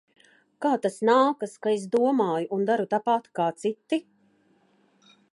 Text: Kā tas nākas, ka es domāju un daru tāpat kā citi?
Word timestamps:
Kā 0.65 0.69
tas 0.85 0.95
nākas, 1.09 1.51
ka 1.65 1.73
es 1.79 1.83
domāju 1.95 2.49
un 2.57 2.65
daru 2.69 2.87
tāpat 2.93 3.29
kā 3.41 3.49
citi? 3.65 3.99